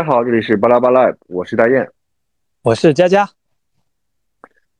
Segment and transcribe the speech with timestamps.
[0.00, 1.86] 大家好，这里是巴拉巴拉，我是大雁，
[2.62, 3.28] 我是佳佳。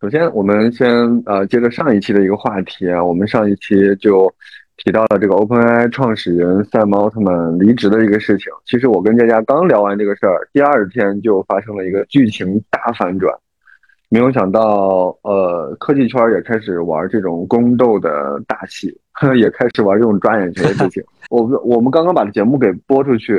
[0.00, 0.88] 首先，我们先
[1.26, 4.32] 呃接着上一期的一个话题啊，我们上一期就
[4.78, 8.46] 提到了这个 OpenAI 创始人赛姆奥特曼离职的一个事情。
[8.64, 13.30] 其实我跟佳佳刚聊完这个事儿，第二天就发生了一个剧情大反转。
[14.08, 18.98] 没有想到，呃，科技圈也开始玩这种宫斗的大戏，
[19.36, 21.04] 也开始玩这种抓眼球的事情。
[21.28, 23.38] 我们我们刚刚把节目给播出去，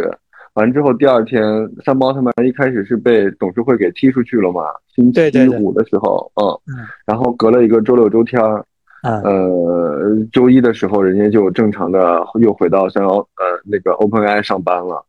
[0.53, 1.43] 完之后第二天，
[1.85, 4.63] 三毛他们一开始是被董事会给踢出去了嘛？
[4.93, 8.65] 星期五的时候，嗯，然后隔了一个周六周天儿，
[9.01, 15.05] 呃，周一的时候，人家就正常的又回到三毛呃那个 OpenAI 上班了。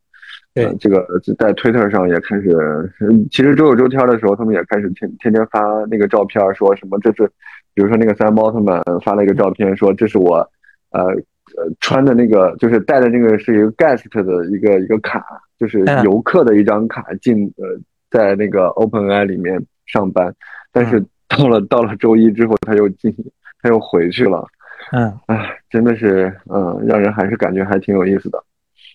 [0.55, 1.05] 对，这个
[1.39, 2.93] 在 Twitter 上也开始，
[3.31, 7.27] 其实周六周天的时候，他们也开始天天天发那个照片，说什么这是，
[7.75, 10.37] 比如说那个三毛他们发了一个照片，说这是我，
[10.91, 11.07] 呃
[11.57, 15.25] 呃穿的那个，就是带的那个是一个 guest 的一个一个卡，
[15.59, 17.65] 就是游客的一张卡进呃
[18.11, 20.35] 在那个 OpenAI 里面上班，
[20.71, 23.15] 但是到了到了周一之后，他又进
[23.63, 24.47] 他又回去了，
[24.93, 28.43] 嗯，哎，真的是嗯，让人还是感觉还挺有意思的。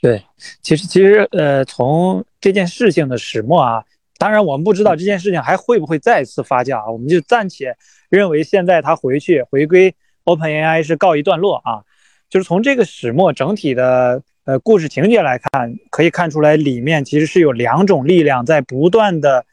[0.02, 0.22] 对，
[0.62, 3.84] 其实其实呃，从这件事情的始末啊，
[4.20, 7.76] 当然我们不知道这件事情还会不会再次发酵啊，我们就暂且
[8.10, 11.82] 认为现在他回去回归 OpenAI 是告一段落啊。
[12.30, 19.46] 就是从这个始末整体的呃故事情节来看，可以看出来里面其实是有两种力量在不断的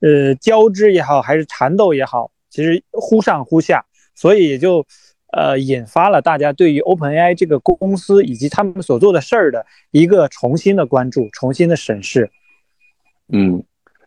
[0.00, 4.84] 呃交织也好，还是缠斗也好，其实忽上忽下，所以也就。
[5.34, 12.30] 呃，引发了大家对于 OpenAI 这个公司以及他们所做的事儿的一个重新的关注、重新的审视。
[13.32, 13.64] 嗯，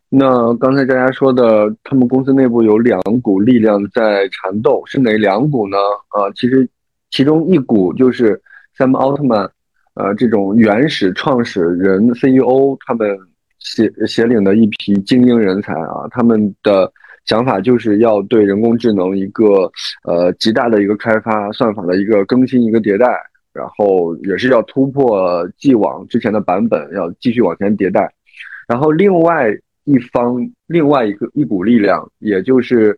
[0.08, 5.78] 那刚才大家说的，他们公司内部有两股力量在缠斗，是哪两股呢？
[6.10, 6.70] 啊，其实
[7.16, 8.42] 其中一股就是
[8.78, 9.50] Sam 奥特曼，
[9.94, 13.18] 呃，这种原始创始人 CEO 他们
[13.60, 16.92] 携携领的一批精英人才啊，他们的。
[17.26, 19.68] 想法就是要对人工智能一个
[20.04, 23.20] 呃极大的一个开发，算法的一个更新，一个迭代，
[23.52, 28.14] 然后也是要突破既往之前的版本，要继续往前迭代。
[28.68, 29.50] 然后另外
[29.86, 30.38] 一方，
[30.68, 32.96] 另外一个一股力量，也就是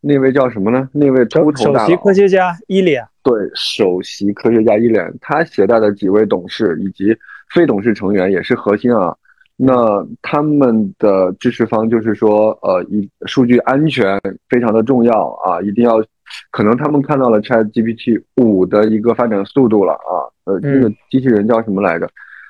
[0.00, 0.88] 那位叫什么呢？
[0.92, 3.06] 那位秃头大首席科学家伊莲。
[3.22, 7.16] 对，首席科学家伊莲，他携带的几位董事以及
[7.54, 9.14] 非董事成员也是核心啊。
[9.56, 14.18] 那他们的支持方就是说，呃，一数据安全
[14.48, 16.02] 非常的重要啊，一定要，
[16.50, 22.08] 可能他们看到了 Chat GPT 五的一个发展速度了啊，呃，那个机器人叫什么来着？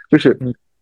[0.09, 0.39] 就是，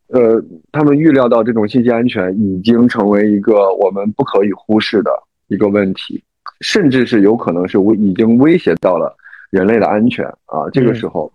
[0.09, 0.39] 呃，
[0.71, 5.11] 他们预料到这种信息安全已经成为一个我们不可以忽视的
[5.47, 6.23] 一个问题，
[6.61, 9.17] 甚至是有可能是威已经威胁到了
[9.51, 10.69] 人类的安全啊。
[10.73, 11.33] 这个时候，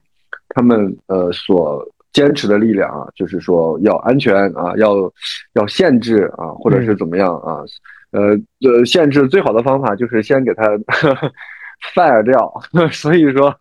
[0.50, 1.88] 他们呃所。
[2.14, 5.12] 坚持的力量啊，就是说要安全啊，要
[5.54, 7.64] 要限制啊，或者是怎么样啊？
[8.12, 10.64] 呃呃，限制最好的方法就是先给他
[11.96, 12.54] fire 掉。
[12.94, 13.52] 所以说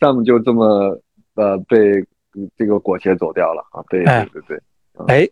[0.00, 0.98] ，Sam 就这么
[1.34, 2.02] 呃被
[2.56, 3.84] 这个裹挟走掉了啊。
[3.90, 4.58] 对对对对。
[5.08, 5.28] 哎，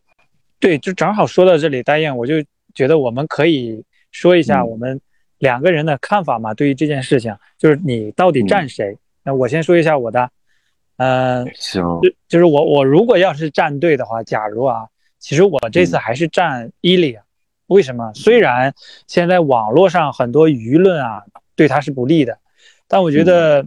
[0.58, 2.34] 对，就正好说到这里，大雁，我就
[2.74, 5.00] 觉得我们可以说一下我们
[5.40, 6.54] 两个人的看法嘛。
[6.54, 8.96] 对于这件事情，就是你到底站谁？
[9.24, 10.30] 那我先说一下我的。
[11.02, 14.86] 嗯，行，就就是我我如果要是站队的话，假如啊，
[15.18, 17.18] 其实我这次还是站伊利，
[17.68, 18.12] 为什么？
[18.14, 18.74] 虽然
[19.06, 21.22] 现在网络上很多舆论啊
[21.56, 22.36] 对他是不利的，
[22.86, 23.66] 但我觉得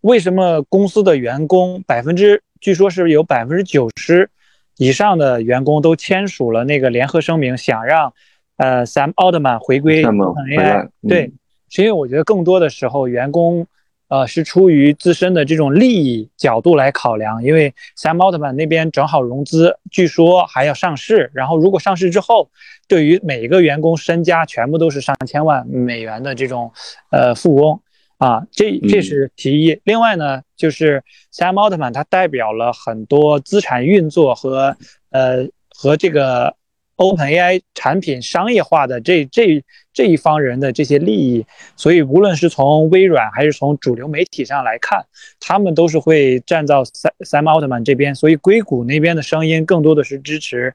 [0.00, 4.28] 为什么公司的员工百分之据说是有百分之九十
[4.76, 8.12] 以上的员工都签署了那个联合声明，想让
[8.56, 11.32] 呃 Sam Altman 回归 AI，对，
[11.68, 13.66] 是因为我觉得更多的时候员工。
[14.08, 21.30] 呃，是出于自身的这种利益角度来考量，因为 Sam Altman 那边正好融资，据说还要上市。
[21.32, 22.48] 然后如果上市之后，
[22.86, 26.70] 对于每一个员工身家全部都是上千万美元的这种
[27.10, 27.80] 呃富翁
[28.18, 29.80] 啊，这这是其一。
[29.84, 31.02] 另外呢，就是
[31.32, 34.76] Sam Altman 他代表了很多资产运作和
[35.10, 36.54] 呃和这个。
[36.96, 41.44] OpenAI 产品商业化的这这这一方人的这些利益，
[41.74, 45.04] 所以无论是从微软还是从主流媒体上来看，
[45.40, 48.14] 他们都是会站到 Sam Altman 这边。
[48.14, 50.72] 所以硅谷那边的声音更多的是支持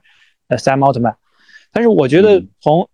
[0.50, 1.16] 呃 Sam Altman。
[1.72, 2.90] 但是我觉得从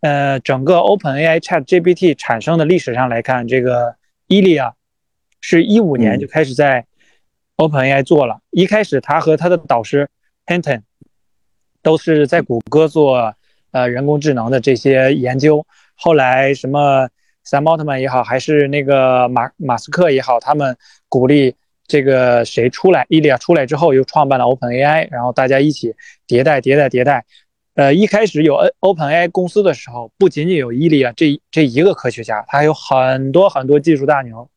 [0.00, 3.96] 呃整个 OpenAI ChatGPT 产生的历史上来看，这个
[4.28, 4.74] 伊利亚
[5.42, 6.86] 是一五年就开始在
[7.58, 8.40] OpenAI 做了。
[8.50, 10.08] 一开始他和他的导师
[10.46, 10.82] Hinton。
[11.82, 13.34] 都是在谷歌做
[13.72, 17.08] 呃人工智能的这些研究，后来什么
[17.44, 20.76] Sam Altman 也好，还是那个马马斯克也好，他们
[21.08, 21.54] 鼓励
[21.86, 25.94] 这个谁出来，伊利亚出来之后又创办了 OpenAI，然后大家一起
[26.26, 27.24] 迭代迭代迭代。
[27.74, 34.48] 呃，一开始有 OpenAI 公司的时候，不仅仅有伊利亚这这一个科学家，他还有很多很多技术大牛，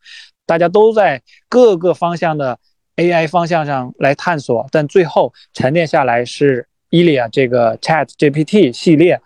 [0.45, 2.59] 大家都在各个方向的
[2.97, 9.19] AI 方向上来探索，但最后沉淀下来是伊利亚这个 Chat GPT 系列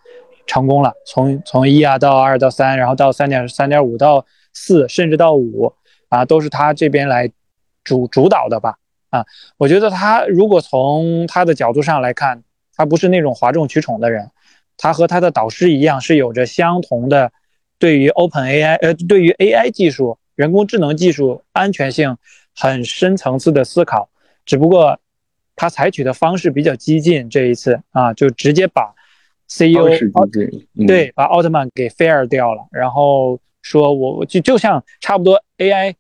[0.48, 5.72] 成功了，从从一啊到二到三，然后到三点三点五到四，甚至到五
[6.10, 7.32] 啊，都是他这边来
[7.84, 8.78] 主主导的吧？
[9.12, 9.26] 啊，
[9.58, 12.44] 我觉得他如果从他的角度上来看。
[12.82, 14.32] 他不是那种哗众取宠的人，
[14.78, 17.30] 他和他的导师一样，是有着相同的
[17.78, 22.16] 对于 Open AI 呃对于 AI 技术、人工智能技术安全性
[22.56, 24.10] 很深层次的思考。
[24.46, 24.98] 只不过
[25.60, 28.96] 他采取的方式比较激进，这一次啊，就直接把
[29.50, 29.90] CEO
[30.88, 35.94] 对把奥特曼给 fire 掉了，然后说我就就像差不多 AI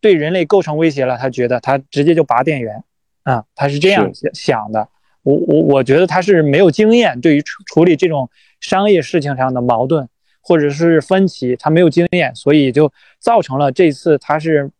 [0.00, 2.82] 对人类构成威胁了，他觉得他直接就拔电源
[3.22, 4.88] 啊，他是这样想的。
[5.22, 8.28] 我我我觉得他是没有经验，对于处处理这种
[8.58, 10.08] 商业事情上的矛盾
[10.40, 14.72] 或者是分歧，他没有经验，所以就造成了这次他是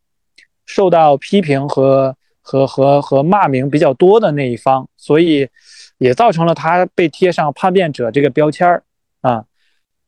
[0.66, 5.48] 受到批评和和和和骂名比较多的那一方，所以
[5.96, 8.82] 也造成了他被贴上叛变者这个标签儿
[9.22, 9.42] 啊。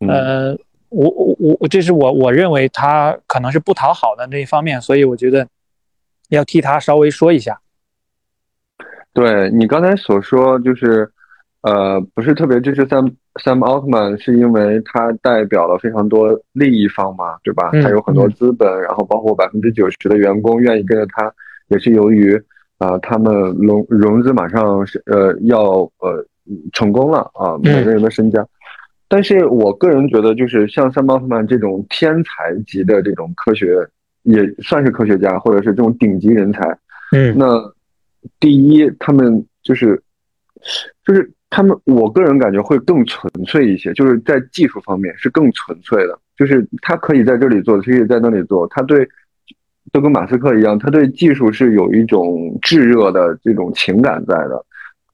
[0.06, 0.54] 呃，
[0.90, 5.48] 我我我这是我我认为他可能是不讨好的那一方面，所以我觉得
[6.28, 7.58] 要替他稍微说一下。
[9.14, 11.10] 对你刚才所说，就是，
[11.62, 17.70] 呃，不是特别支持 Sam Sam Altman，是因为他代表了非常多利益方嘛，对吧？
[17.82, 21.32] 他有很多资本，然后包括百分之九十的员工愿意跟着他，
[21.68, 22.34] 也是由于，
[22.78, 25.60] 啊，他们融融资马上是呃要
[25.98, 26.26] 呃
[26.72, 28.46] 成功了啊，每个人的身家。
[29.08, 33.86] 但是我个人觉得，就是像 Sam Altman 这种天才级的这种科学，
[34.22, 36.78] 也算是科学家，或者是这种顶级人才，
[37.12, 37.74] 嗯，那。
[38.40, 40.02] 第一，他们就是，
[41.04, 49.08] 就是他们，我个人感觉会更纯粹一些，就是在技术方面是更纯粹的，就是他可以在这里做，可以在那里做，他对，
[49.96, 54.62] 都跟马斯克一样，他对技术是有一种炙热的这种情感在的。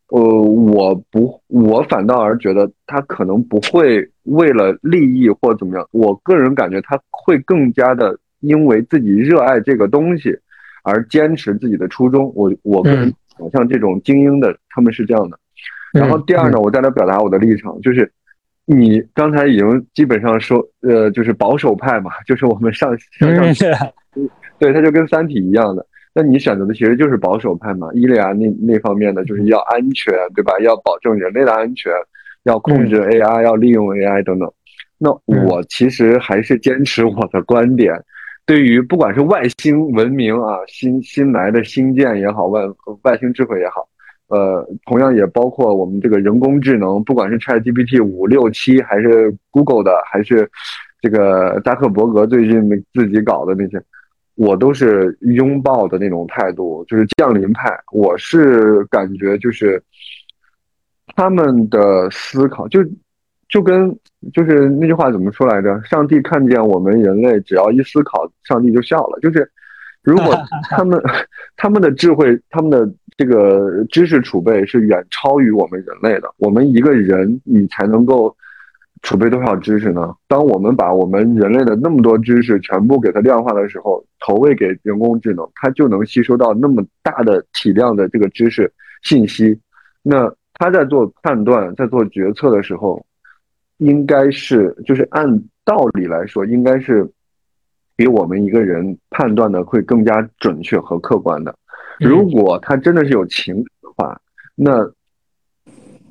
[0.09, 10.37] 呃，我不，我反倒而觉得他可能不会为了利益或怎么样，我个人感觉他会更加的因为自己热爱这个东西。
[10.85, 13.15] 而坚持自己的初衷，我我个人
[13.53, 15.39] 像这种精英的，他们是这样的。
[15.93, 18.11] 然后第二呢，我在这表达我的立场，就是
[18.65, 23.77] 你刚才已经基本上说，呃，就是保守派嘛，就是我们上上上，
[24.63, 25.85] 对，它就跟三体一样的。
[26.15, 30.53] 那你选择的其实就是保守派嘛，伊利亚那那方面的就是要安全，对吧？
[30.61, 31.91] 要保证人类的安全，
[32.45, 34.49] 要控制 AI，要利用 AI 等等。
[34.99, 35.11] 那
[35.49, 37.93] 我其实还是坚持我的观点。
[38.47, 42.61] 对于不管是外星文明啊，新新来的星舰也好，外
[43.03, 43.89] 外星智慧也好，
[44.29, 50.49] 呃，同样也包括我们这个人工智能，不管是 ChatGPT 五六七，还是 Google 的，还是
[51.01, 53.83] 这个扎克伯格最近自己搞的那些，
[54.47, 57.71] 我都是拥抱的那种态度，就是降临派。
[57.93, 59.83] 我是感觉就是
[61.15, 62.81] 他们的思考就。
[63.53, 63.95] 就跟
[64.33, 65.79] 就是那句话怎么说来着？
[65.85, 69.19] 上帝看见我们人类，只要一思考，上帝就笑了。
[69.21, 69.47] 就是
[70.03, 70.35] 如果
[70.73, 70.99] 他们
[71.55, 76.33] 他们的智慧，他们的这个知识储备是远超于我们人类的。
[76.39, 78.35] 我们一个人，你才能够
[79.03, 80.15] 储备多少知识呢？
[80.27, 89.61] 当我们把我们人类的那么多知识全部给它量化的时候，投喂给人工智能，它就能吸收到那么大的体量的这个知识信息。
[90.03, 93.05] 那它在做判断、在做决策的时候。
[93.79, 95.27] 应该是，就是按
[95.65, 97.05] 道理来说，应该是
[97.97, 101.53] 比我们一个人判断的会更加准确和客观的。
[101.99, 104.21] 如果它真的是有情感的话，
[104.55, 104.89] 那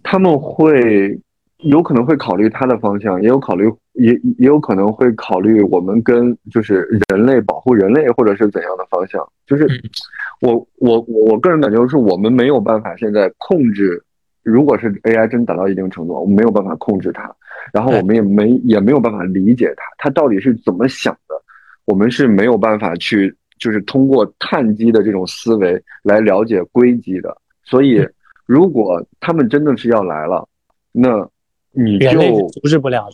[0.04, 1.18] 他们会
[1.64, 9.22] 有可能会考虑它的方向，也有考虑，也也有可能会考虑我们跟就是人类保护人类或者是怎样的方向。
[9.46, 9.68] 就是
[10.42, 14.04] 我我我个人感觉是我们没有办法现在控制。
[14.44, 17.32] 如果是 AI 真达到一定程度，我们没有办法控制它，
[17.72, 21.36] 然后我们也没也没有办法理解它，它到底是怎么想的，
[21.86, 27.38] 我们是没有办法去就是通过碳基的这种思维来了解硅基的。
[27.64, 28.04] 所以，
[28.48, 30.50] 如果他们真的是要来了，
[30.92, 31.30] 那
[31.72, 33.08] 你就阻止不了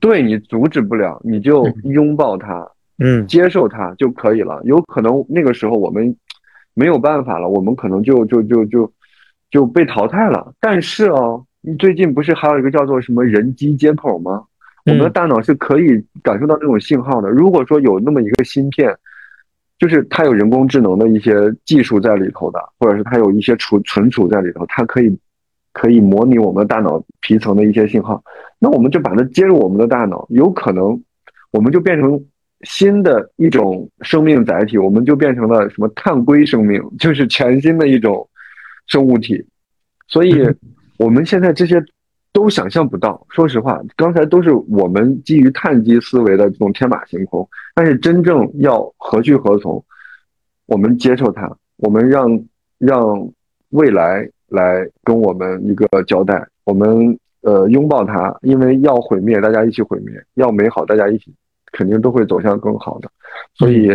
[0.00, 4.60] 对你阻止不了，你就拥抱它，嗯，接受它就可以了。
[4.64, 6.16] 有可能那个时候我们
[6.74, 8.92] 没有办法了，我们可能就就就就。
[9.48, 14.42] 就被淘汰了，但是哦，你最近不是还有一个叫做什么人机接口吗？
[14.84, 17.30] 我们的大脑是可以感受到这种信号的。
[17.30, 18.92] 如果说有那么一个芯片，
[19.78, 21.32] 就是它有人工智能的一些
[21.64, 25.16] 技术在里头的，或者是它有一些储存储在里头，它可以
[25.78, 28.22] 可以模拟我们大脑皮层的一些信号。
[28.58, 30.98] 那我们就把它接入我们的大脑，有可能
[31.50, 32.18] 我们就变成
[32.62, 38.26] 新的一种生命载体，我们就变成了什么碳硅生命， 就是全新的一种
[38.86, 39.44] 生物体。
[40.08, 40.42] 所以，
[40.98, 41.84] 我们现在这些
[42.32, 43.26] 都想象不到。
[43.28, 47.46] 说实话，刚才都是我们基于碳基思维的这种天马行空。
[47.74, 49.84] 但是真正要何去何从，
[50.64, 52.42] 我们接受它，我们让
[52.78, 53.30] 让
[53.70, 56.46] 未来来跟我们一个交代。
[56.64, 61.34] 我们呃拥抱它，因为要毁灭，大家一起毁灭；要美好，大家一起，
[61.72, 63.10] 肯定都会走向更好的。
[63.54, 63.90] 所以，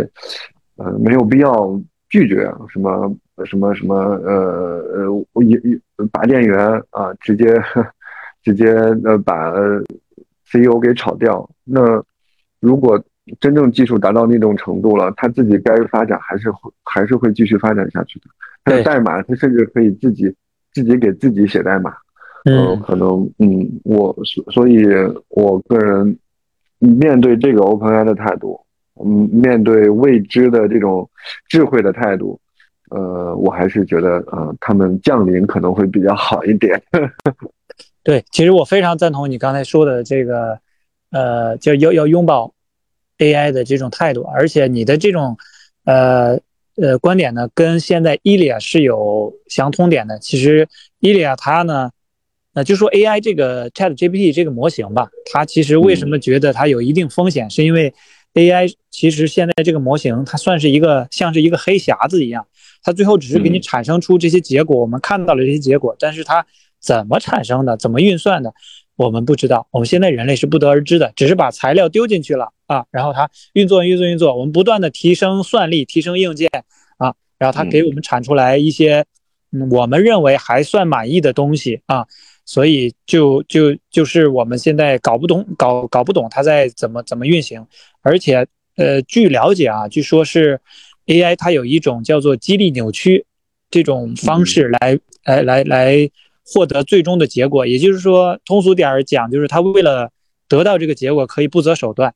[0.77, 1.79] 呃，没有必要
[2.10, 3.15] 拒绝什么。
[3.43, 5.81] 什么什么呃呃，一一
[6.12, 6.60] 拔电源
[6.91, 7.60] 啊，直接
[8.43, 8.72] 直接
[9.03, 9.51] 呃把
[10.46, 11.50] CEO 给炒掉。
[11.63, 12.03] 那
[12.60, 13.03] 如果
[13.40, 18.25] 真正技术达到那种程度了，他自己该发展还是会还是会继续发展下去的。
[18.63, 20.34] 他的代码，他甚至可以自己
[20.74, 21.94] 自己给自己写代码。
[22.46, 24.84] 嗯，可能嗯，我所所以，
[25.30, 26.18] 我个人
[26.80, 28.60] 面对这个 OpenAI 的态度，
[29.04, 31.08] 嗯，面对未知的这种
[31.48, 32.40] 智慧的态度。
[32.90, 36.82] 呃，我还是觉得，呃，他们降临可能会比较好一点。
[38.04, 40.60] 对，其实我非常赞同你刚才说的这个，
[41.12, 42.51] 呃，就要要拥抱
[43.22, 45.38] AI 的这种态度，而且你的这种，
[45.86, 46.40] 呃
[46.75, 50.18] 呃观点呢，跟现在伊利亚是有相通点的。
[50.18, 50.68] 其实
[51.00, 51.92] 伊利亚他呢，
[52.54, 57.94] 那就说 AI 这个 ChatGPT 这个模型吧，它其实为什么觉得它有一定风险，是因为
[58.34, 62.48] AI 其实现在这个模型它算是一个像是一个黑匣子一样。
[62.84, 66.44] 它最后只是给你产生出这些结果，我们看到了这些结果，但是它
[66.80, 68.51] 怎么产生的，怎么运算的，
[69.05, 69.67] 我们不知道。
[69.72, 76.50] 我们现在人类是不得而知的，只是把材料丢进去了啊，然后它运作运作运作，我们不断的提升算力，提升硬件
[76.98, 79.05] 啊，然后它给我们产出来一些，
[79.51, 82.05] 嗯，我们认为还算满意的东西啊，
[82.46, 87.65] 所以就就就是我们现在搞不懂，搞搞不懂它在怎么怎么运行，
[88.01, 88.46] 而且
[88.77, 90.60] 呃，据了解啊，据说是。
[91.08, 93.25] AI 它有一种叫做激励扭曲
[93.72, 96.10] 这种方式来来来来
[96.45, 100.12] 获得最终的结果，也就是说，通俗点儿讲，就是他为了
[100.48, 102.13] 得到这个结果可以不择手段。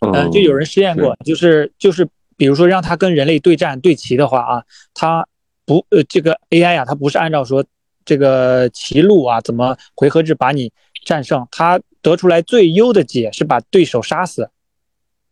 [0.00, 5.26] 嗯，就有人试验过，就是就是比如说让他跟人类对战对棋的话啊，他
[5.64, 7.64] 不呃这个 AI 啊，它不是按照说
[8.04, 10.70] 这个棋路啊怎么回合制把你
[11.04, 14.50] 战胜，它得出来最优的解是把对手杀死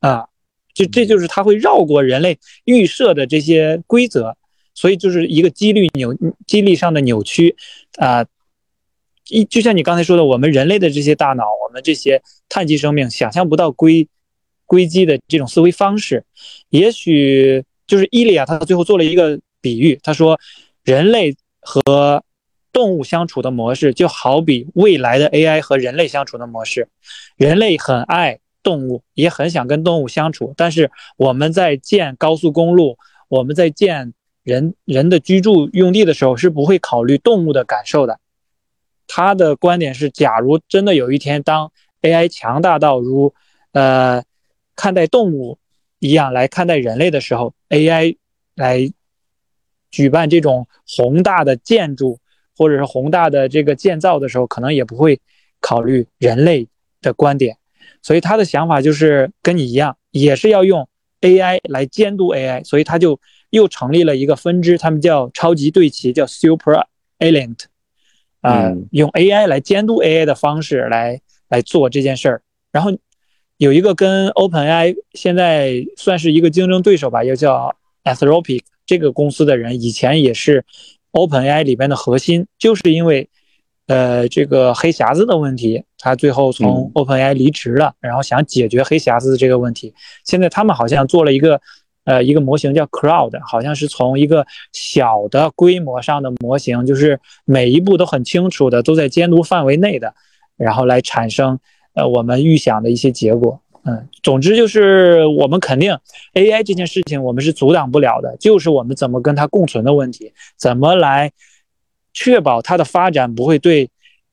[0.01, 0.27] 啊。
[0.73, 4.35] 就这就是它会绕过人类预设的这些规则，
[4.75, 7.57] 所以就是一个几率扭几率上的扭曲
[7.97, 8.25] 啊。
[9.29, 14.09] 一就像你刚才说的，我们人类的这些大脑，我们这些碳基生命想象不到硅
[14.67, 16.25] 硅基的这种思维方式。
[16.71, 20.39] 也许就是伊利亚他最后做了一个比喻，他说
[20.83, 22.23] 人类和
[22.73, 26.89] 动物相处的模式就好比未来的 AI 和人类相处的模式，
[27.37, 28.39] 人类很爱。
[28.65, 38.19] 动物也很想跟动物相处，但是我们在建高速公路，我们在建人人的居住用地的时候，是不会考虑动物的感受的。
[39.07, 41.71] 他的观点是，假如真的有一天，当
[42.01, 43.35] AI 强大到如
[43.73, 44.23] 呃
[44.75, 45.59] 看待动物
[45.99, 48.17] 一样来看待人类的时候，AI
[48.55, 48.91] 来
[49.91, 52.19] 举办这种宏大的建筑
[52.57, 55.21] 或者是宏大的这个建造的时候，可能也不会
[55.61, 56.69] 考虑人类
[57.01, 57.59] 的观点。
[58.03, 60.89] 所以他的想法就是跟你一样，也是要用
[61.21, 63.21] AI 来监督 AI，所以他就
[63.53, 66.85] 又成立了一个分支，他们叫超级对齐，叫 Super
[67.19, 67.55] Alien，
[68.41, 72.43] 啊，用 AI 来监督 AI 的方式来来做这件事儿。
[72.73, 72.91] 然后
[73.59, 80.65] 有一个跟 OpenAI 现在算是一个竞争对手吧，又叫 Anthropic 这个公司的人，以前也是
[81.13, 83.29] OpenAI 里边的核心，就是因为。
[83.89, 89.93] 呃，这个黑匣子的问题，他最后从 OpenAI 离职了，然后想解决黑匣子的这个问题。
[90.25, 91.61] 现在他们好像做了一个，
[92.05, 100.15] 呃，一个模型叫 Cloud，好像是从一个小的规模上的模型，就是每一步都很清楚的，都在监督范围内的，
[100.57, 101.59] 然后来产生
[101.95, 103.61] 呃我们预想的一些结果。
[103.85, 105.99] 嗯，总之就是我们肯定
[106.35, 111.33] AI 这件事情我们是阻挡不了的，就是我们怎么跟它共存的问题，怎么来。
[112.15, 113.89] 确保它的发展不会对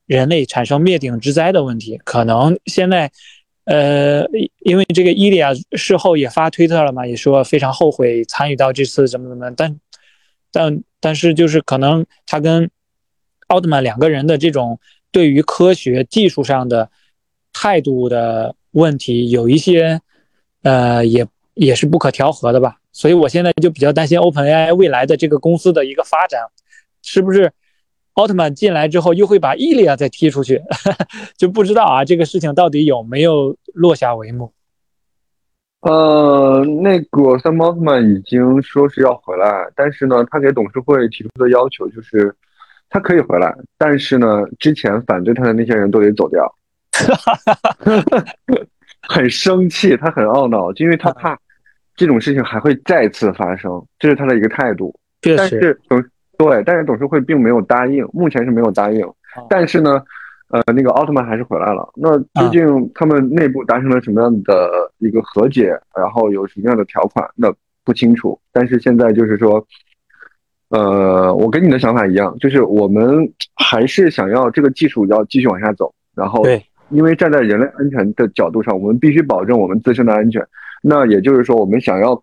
[0.05, 3.09] 人类产生灭顶之灾的问题，可能现在，
[3.69, 4.25] 呃，
[4.61, 9.79] 因为这个伊利亚事后也发推特了嘛，也说非常后悔参与到这次怎么怎么，但
[10.51, 12.67] 但但是就是可能他跟
[13.49, 14.79] 奥特曼两个人的这种
[15.11, 16.89] 对于科学技术上的
[17.53, 20.01] 态度的问题有一些，
[20.63, 22.77] 呃，也也是不可调和的吧。
[22.91, 26.41] 所以我现在就比较担心 OpenAI 未来的这个公司的一个发展，
[27.03, 27.53] 是不是
[28.13, 30.61] 奥特曼进来之后又会把伊利亚再踢出去，
[31.37, 34.51] 就不知道啊，这个事情到底有没有落下帷幕？
[35.81, 42.35] 呃，那个三毛特曼已经说是要回来，但是呢，他给董事会提出的要求就是
[42.89, 46.53] 他可以回来，但是呢，之前反对他的那些人都得走掉。
[49.07, 51.39] 很生气，他很懊恼，因为他怕
[51.95, 54.93] 这种事情还会再次发生，这是他的一个态度。
[55.21, 56.03] 但是董
[56.39, 59.07] 对，但是董事会并没有答应，目前是没有答应。
[59.47, 60.01] 但是呢。
[60.51, 61.87] 呃，那个奥特曼还是回来了。
[61.95, 65.79] 那究竟他们内部达成了什么样的一个和解？
[65.95, 67.23] 然后有什么样的条款？
[67.35, 67.53] 那
[67.85, 68.35] 不清楚。
[68.51, 69.63] 但是现在就是说，
[70.69, 75.93] 呃，我跟你的想法一样，就是我们还是想要这个技术要继续往下走。
[76.15, 76.43] 然后，
[76.89, 80.43] 因为站在人类安全的角度上，我们必须保证我们自身的安全。
[80.81, 82.19] 那也就是说，我们想要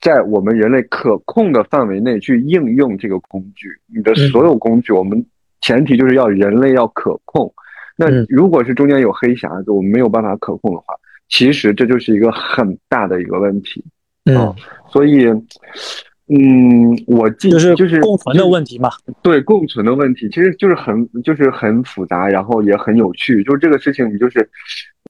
[0.00, 3.68] 在我们人类可控的范围内去应用这个工具。
[3.94, 5.24] 你的所有工具，我们。
[5.60, 7.52] 前提就是要人类要可控，
[7.96, 10.94] 那如果是中间有黑匣子，我们没有办法可控的话，
[11.28, 13.84] 其实这就是一个很大的一个问题。
[14.26, 14.54] 嗯，
[14.88, 15.26] 所以，
[16.28, 18.88] 嗯，我记就是就是共存的问题嘛。
[19.20, 23.42] 对，共存的问题其实就是很就是很复杂，然后也很有趣。
[23.42, 24.48] 就是这个事情，你就是，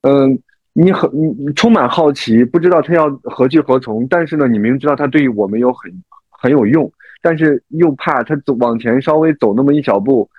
[0.01, 0.37] 嗯，
[0.73, 5.91] 你很你充满好奇，不知道它要何去何从，但是呢，你明知道它对于我们有很
[6.29, 10.29] 很有用，但是又怕它走往前稍微走那么一小步。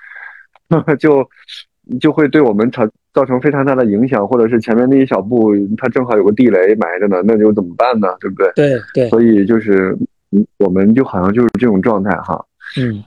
[1.00, 1.28] 就
[1.98, 8.06] 就会对我们造造成非常大的影响，或者是前面那一小步，它正好有个地雷埋着呢，那就怎么办呢？
[8.20, 8.52] 对不对？
[8.54, 9.08] 对对。
[9.08, 9.98] 所以就是，
[10.58, 12.40] 我们就好像就是这种状态哈。
[12.80, 13.02] 嗯。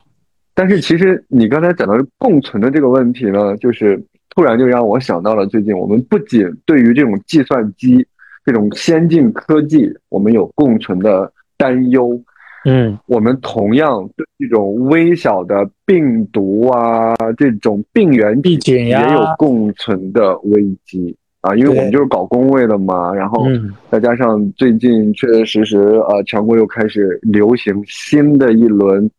[0.54, 3.98] 但是其实你刚才讲到共存的这个问题呢，就是
[4.36, 8.06] 突然就让我想到了最近我们不仅对于这种计算机
[8.46, 12.20] 这种先进科技，我们有共存的担忧。
[12.66, 23.46] 嗯，我们同样对这种微小的病毒啊，这种病原体也有共存的危机啊，因为我们就是搞工位的嘛，然后
[23.92, 29.12] 再加上最近确确实实呃，全国又开始流行新的一轮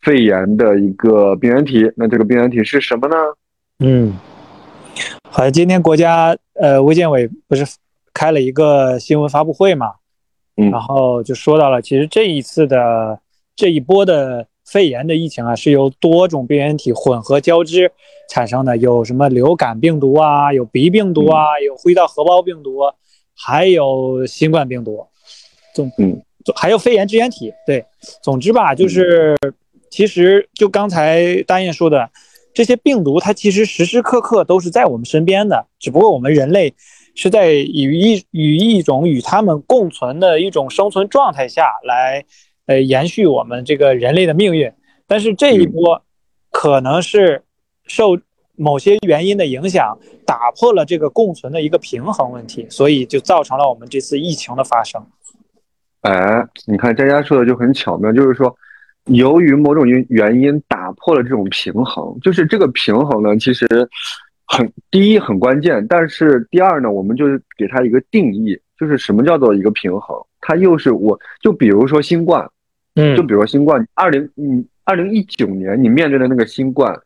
[0.00, 3.16] 肺炎的一个病原体，那这个病原体是什么呢？
[3.84, 4.14] 嗯，
[5.30, 7.66] 好像今天国家呃卫健委不是
[8.14, 9.92] 开了一个新闻发布会嘛？
[10.70, 13.20] 然后就说到了，其实这一次的
[13.54, 17.92] 这一波的肺炎的疫情啊，是由多种病原体混合交织
[18.30, 22.80] 产生的，有什么流感病毒啊，有鼻病毒啊，有呼吸道合胞病毒，
[23.34, 25.06] 还有新冠病毒，
[25.74, 26.22] 总嗯，
[26.54, 27.52] 还有肺炎支原体。
[27.66, 27.84] 对，
[28.22, 29.36] 总之吧，就是
[29.90, 32.08] 其实就刚才大雁说的，
[32.56, 36.74] 这些病毒它其实时时刻刻都是在我们身边的，只不过我们人类。
[37.18, 42.22] 是在与一与一种与它们共存的一种生存状态下来，
[42.66, 44.70] 呃，延续我们这个人类的命运。
[45.06, 46.02] 但是这一波
[46.50, 47.42] 可能是
[47.86, 48.18] 受
[48.54, 55.02] 某些原因的影响，打破了这个共存的一个平衡问题，所以就造成了我们这次疫情的发生。
[56.02, 58.54] 哎，你看佳佳说的就很巧妙，就是说，
[59.06, 63.88] 由于某种原原因打破了这种平衡，就是这个平衡呢，其实。
[64.48, 70.16] 很第一很关键，但是第二呢，我们就是给它一个定义，就是什么叫做一个平衡？
[70.40, 72.48] 它又是我就比如说新冠，
[72.94, 76.96] 嗯，就比如说新冠，二零嗯二零一九年你面对的那个新冠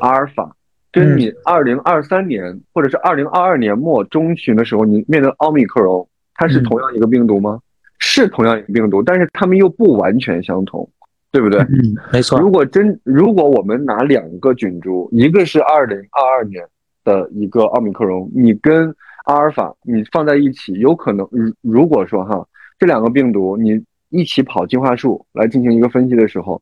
[0.00, 0.56] 阿尔法，
[0.90, 7.60] 跟你二零二三年或者是二零二二年末中旬的时候你面对奥密克戎，它是同样一个病毒吗？
[8.00, 10.90] 是同样一个病毒，但是它们又不完全相同，
[11.32, 11.60] 对不对？
[11.60, 12.38] 嗯，没错。
[12.40, 16.64] 如果真如果我们拿两个菌株，一个是二零二二年。
[17.02, 22.46] 的一个奥密克戎，你跟阿尔法你放在一起，有可能，如如果说哈，
[22.78, 26.60] 这两个病毒你一起跑进化树来进行一个分析的时候，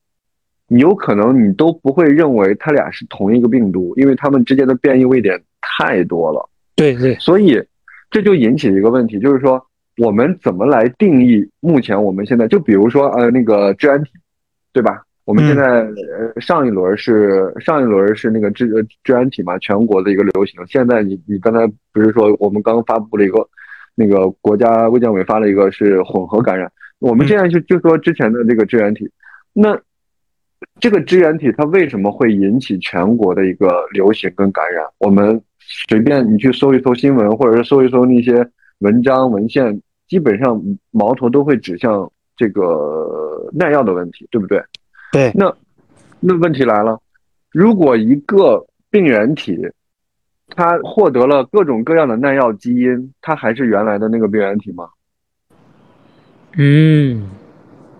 [0.68, 6.48] 你有可能你都不会认为它俩是同一个病毒，因为它们之间的变异位点太多了。
[6.76, 7.60] 对对，所以
[8.08, 9.60] 这就引起了一个问题，就是说
[9.96, 14.12] 我们怎么来定义目前我们现在就比如说呃那个支原体，
[14.72, 15.02] 对吧？
[15.24, 18.66] 我们现在呃上一轮是上一轮是那个支
[19.04, 20.58] 支原体嘛，全国的一个流行。
[20.66, 23.46] 现在你你刚才不是说我们刚发布了一个
[23.94, 26.70] 那个国家卫健委发了一个是混合感染。
[26.98, 29.06] 我们现在就就说之前的这个支原体，
[29.52, 29.78] 那
[30.80, 34.82] 这个支原体它为什么会引起全国的一个流行跟感染？
[34.98, 39.78] 我们随便你去搜一搜新闻，或者是搜一搜那些文章文献，
[40.08, 40.58] 基本上
[40.90, 44.62] 矛头都会指向这个耐药的问题，对不对？
[45.12, 45.54] 对，那
[46.20, 46.98] 那问题来了，
[47.50, 49.58] 如果一个病原体
[50.56, 54.88] 它获得了各种各样的耐药基因，它还是原来的那个病原体吗？
[56.56, 57.28] 嗯，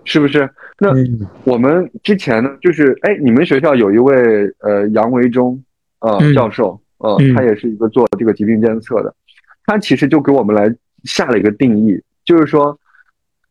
[0.04, 0.48] 是不是？
[0.78, 4.14] 那嗯我们之前呢，就是哎，你们学校有一位
[4.60, 5.60] 呃杨维忠
[5.98, 9.14] 呃嗯教授，呃嗯，他也是一个做这个疾病监测的，
[9.66, 10.72] 他其实就给我们来
[11.04, 12.78] 下了一个定义，就是说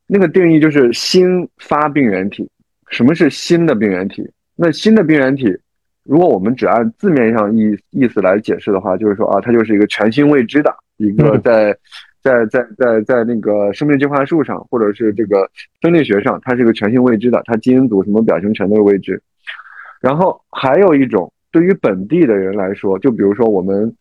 [0.07, 2.49] 那个定义就是新发病原体。
[2.89, 4.27] 什么是新的病原体？
[4.55, 5.55] 那新的病原体，
[6.03, 11.77] 如果我们只按字面上意意思来解释的话，就是说啊，它就是一个全新未知的一个嗯在。
[12.23, 15.49] 在在在在那个生命进化树上，或者是这个
[15.81, 19.21] 分类学上，它是一个全新未知的，它基因组什么表型全都是未知。
[20.01, 23.95] 然后还有一种，对于本地的人来说，就比如说我们，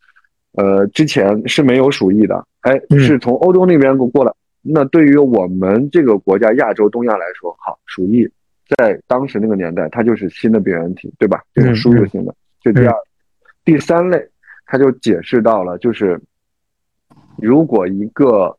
[0.54, 4.32] 呃，之前是没有鼠疫的，哎，嗯是从欧洲那边过过来。
[4.68, 8.28] 那对于我们这个国家亚洲东亚来说，好，鼠疫
[8.76, 11.42] 在当时那个年代，它就是新的病原体，对吧？
[11.54, 12.94] 这是输入性的，这第二。
[13.64, 14.28] 第三类，
[14.66, 16.20] 它就解释到了，就是。
[17.38, 18.56] 如果一个，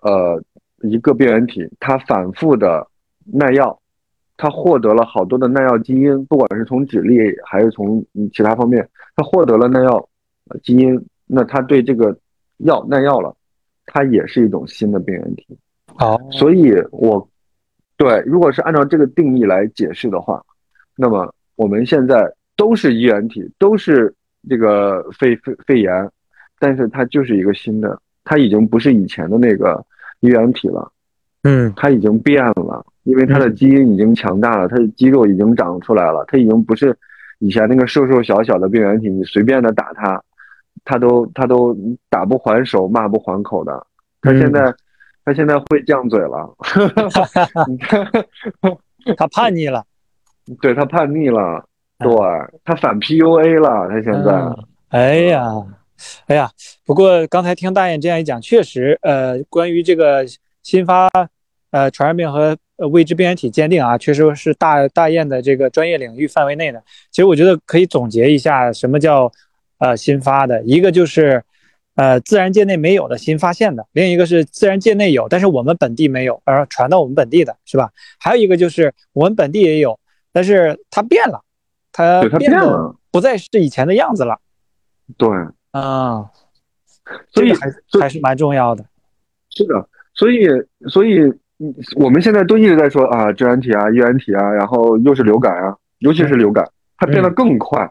[0.00, 0.42] 呃，
[0.78, 2.88] 一个病原体它反复的
[3.26, 3.78] 耐药，
[4.38, 10.08] 它获得了好多的耐药基因，不管是从脂粒还是从其他方面，它获得了耐药
[10.62, 12.16] 基因，那它对这个
[12.56, 13.36] 药耐药了，
[13.92, 15.46] 它也是一种新的病原体。
[15.86, 17.28] 好，所以我
[17.96, 20.42] 对，如果是按照这个定义来解释的话，
[20.96, 24.14] 那么我们现在都是衣原体，都是
[24.48, 26.08] 这个肺肺肺炎。
[26.62, 29.82] 但是它就是一个新的，它已经不是以前的那个
[30.20, 30.92] 衣原体了，
[31.42, 36.94] 嗯，它已经变了，因为它的基因已经强大了，它的肌肉已经长出来了，它已经不是
[37.38, 40.22] 以前那个瘦瘦小小的病原体，你随便的打它，
[40.84, 41.76] 它都他都
[42.08, 43.86] 打不还手，骂不还口的，
[44.20, 44.74] 他现在
[45.24, 46.56] 他现在会犟嘴了，
[47.68, 48.06] 你看，
[49.16, 49.84] 他叛逆了，
[50.60, 51.64] 对他叛逆了，
[51.98, 52.10] 对
[52.64, 54.64] 他反 PUA 了，他现在，嗯。
[54.90, 55.42] 哎呀。
[56.28, 56.50] 哎呀，
[56.86, 60.24] 不过刚才听大雁这样一讲，确实，呃，关于这个
[60.62, 61.10] 新发
[61.72, 62.56] 呃传染病和
[62.90, 66.82] 未知病原体鉴定啊，确实是大大雁的这个专业领域范围内的。
[67.10, 69.30] 其实我觉得可以总结一下，什么叫
[69.80, 70.62] 呃新发的？
[70.62, 71.42] 一个就是
[71.96, 77.90] 呃自然界内没有的新发现的，另一个是自然界内有，但是我们本地没有，而传到我们本地的是吧？
[78.20, 79.98] 还有一个就是我们本地也有，
[80.32, 81.42] 但是它变了，
[81.92, 84.38] 它变了，不再是以前的样子了。
[85.18, 85.28] 对。
[85.72, 86.28] 啊，
[87.32, 88.84] 所以还还是蛮重要的。
[89.50, 90.48] 是的，所以
[90.88, 91.20] 所以
[91.94, 97.88] 我们现在都一直在说啊，支原体啊、衣原体啊，然后又是流感啊，尤其是流感，它变得更快。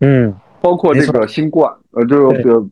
[0.00, 2.66] 嗯，包括这个新冠，呃，这个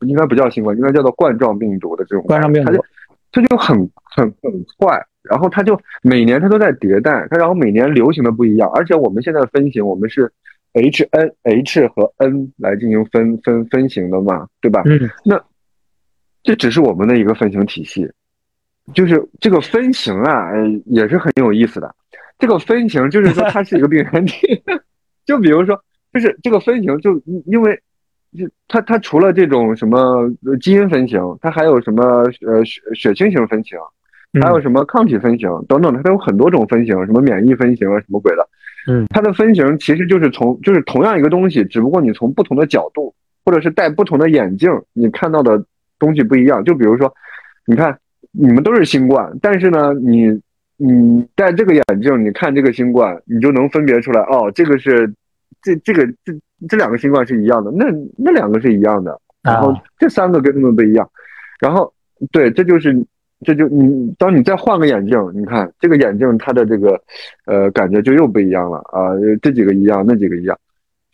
[0.00, 2.84] 应该不叫新冠，应该叫做冠状病毒的这种冠状病毒，它就
[3.32, 10.32] 它就很很很快，然后它就每年它都在迭代，它然后每年流行的不一样，而且我们现在分型，我们是。
[10.74, 14.80] H N H 和 N 来进行分分分型的嘛，对吧？
[14.86, 15.38] 嗯，那
[16.42, 18.10] 这只是我们的一个分型体系，
[18.94, 20.50] 就是这个分型啊，
[20.86, 21.94] 也是很有意思的。
[22.38, 24.62] 这个分型就是说它是一个病原体，
[25.26, 25.78] 就比如说，
[26.12, 27.80] 就是这个分型就因为
[28.36, 33.78] 就它它除了这种什么基因分型，它还有什么呃血血清型分型，
[34.42, 38.48] 还有什么抗体分型等等，它都有很多种分型，什么免疫分型啊，什么鬼的。
[38.88, 45.64] 嗯，它的分型其实就是从就是同样一个东西，只不过你从不同的角度，或者是戴不同的眼镜，你看到的
[45.98, 46.64] 东西不一样。
[46.64, 47.14] 就比如说，
[47.66, 47.96] 你看
[48.32, 50.40] 你们都是新冠，但是呢，你
[50.78, 55.14] 你戴这个眼镜，你看这个新冠，你就能分别出来，哦，这个是
[55.62, 56.32] 这这个这
[56.68, 57.86] 这两个新冠是一样的，那
[58.18, 61.08] 那两个是一样的，然后这三个跟他们不一样，
[61.60, 61.92] 然后
[62.30, 63.04] 对，这就是。
[63.44, 67.02] 这就你，当你再换个眼镜，你看这个眼镜它的这个，
[67.44, 69.10] 呃，感觉就又不一样了啊！
[69.42, 70.56] 这几个一样，那几个一样，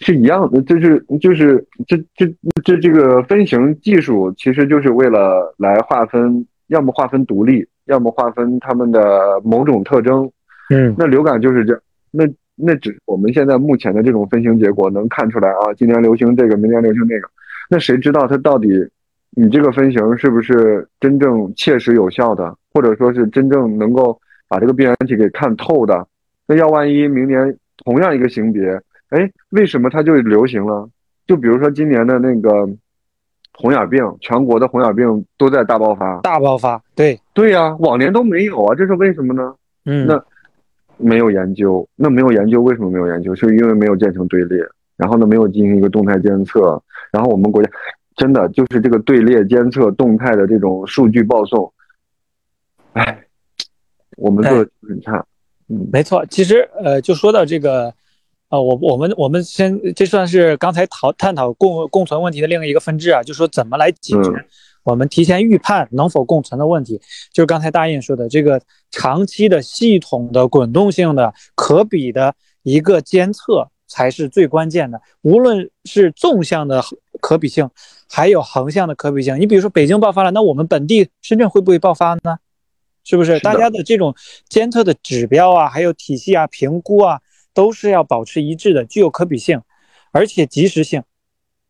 [0.00, 0.60] 是一样的。
[0.60, 2.30] 就是就是这这
[2.62, 10.30] 这这个分型技术，其实就是为了来划分，要么划分独立，要么划分他们的某种特征。
[10.68, 11.80] 嗯，那流感就是这样。
[12.10, 12.26] 那
[12.58, 17.28] 那只我们现在目前的这种分型结果能看出来啊，今年流行这个，明年流行那个。
[17.70, 18.68] 那谁知道它到底？
[19.30, 24.18] 你这个分型是不是真正切实有效的，或者说是真正能够
[24.48, 26.04] 把这个病原体给看透的？
[26.46, 28.68] 那要万一明年同样一个型别，
[29.10, 30.88] 哎，为什么它就流行了？
[31.26, 32.66] 就比如说今年的那个
[33.52, 39.54] 红眼病，全国的红眼病都在大爆发，大爆发，对对呀，往年都没有啊，这是为什么呢？
[39.84, 40.16] 嗯，那
[40.98, 43.34] 没有研究，那没有研究，为什么没有研究？
[43.34, 44.58] 是因为没有建成队列，
[44.96, 47.70] 然后呢，没有进行一个动态监测，然后我们国家。
[48.16, 51.72] 真的就是这个队列监测动态的这种数据报送，
[52.94, 53.24] 哎，
[54.16, 55.24] 我们做的很差。
[55.68, 56.26] 嗯，没错。
[56.26, 57.94] 其实呃，就说到这个，
[58.48, 64.30] 呃，我我们我们先这算是刚才讨探讨共共存问题的另一个分支啊，就说怎么来解决。
[64.30, 64.44] 嗯、
[64.88, 66.98] 我们提前预判能否共存的问题，
[67.30, 74.98] 就是刚才大印说的这个长期的系统的滚动性的可比的一个监测才是最关键的。
[75.20, 76.82] 无论是纵向的
[77.20, 77.68] 可比性，
[78.08, 79.38] 还有横向的可比性。
[79.38, 82.38] 你比如说北京爆发了，那我们本地深圳会不会爆发呢？
[83.04, 83.38] 是不是？
[83.40, 84.14] 大家的这种
[84.48, 87.20] 监测的指标啊，还有体系啊、评估啊，
[87.52, 89.60] 都是要保持一致的，具有可比性，
[90.12, 91.02] 而且及时性。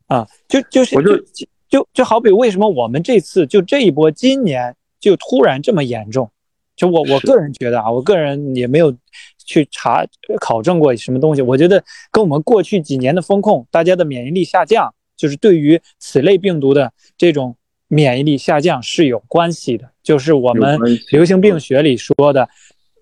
[0.06, 6.30] 啊，就就是就就就好比为什么我们这次就这一波今年就突然这么严重？
[6.76, 8.96] 就我我个人觉得啊，我个人也没有
[9.44, 10.06] 去查
[10.40, 17.56] 考证过什么东西，我觉得跟我们过去几年的风控，大家的免疫力下降，就是对于此类病毒的这种
[17.88, 19.90] 免疫力下降是有关系的。
[20.04, 20.78] 就是我们
[21.10, 22.48] 流行病学里说的，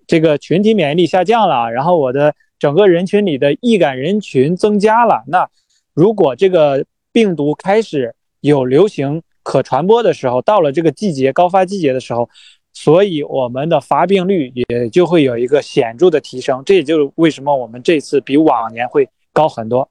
[0.07, 5.47] 这个群体免疫力下降了，然后我的整个人群里的易感人群增加了，那
[5.93, 12.29] 如果这个病毒开始有流行可传播的时候，到了这个季节高发季节的时候，
[12.73, 16.61] 所以我们的发病率也就会有一个显著的提升。
[16.65, 19.89] 这也就是为什么我们这次比往年会高很多。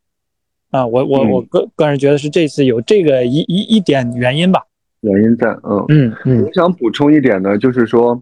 [0.70, 4.62] 啊，我我我个个人觉得是这次有这个一一一点原因吧。
[5.00, 6.44] 原因在，嗯嗯嗯。
[6.44, 8.20] 我想补充一点呢，就是说，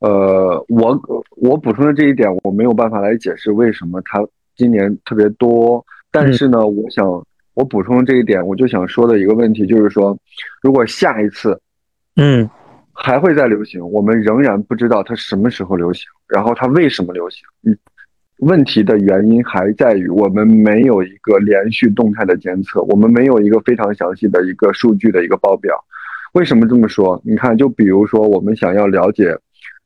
[0.00, 1.00] 呃，我
[1.36, 7.24] 我补充的这一点，我没有办法来解释为什么它今年特别多，但是呢，我想。
[7.54, 10.16] 我补充这一点，我就想说的一个问题就是说，
[10.62, 11.60] 如果下一次，
[12.16, 12.48] 嗯，
[12.92, 17.44] 还会再流行，我们仍然不知道它什么时候流行，然后它为什么流行？
[17.64, 17.76] 嗯，
[18.38, 25.76] 问题的原因还在于我们没有一个连续动态的监测，我们没有一个非常详细的一个数据的一个报表。
[26.32, 27.20] 为什么这么说？
[27.22, 29.36] 你看，就比如说我们想要了解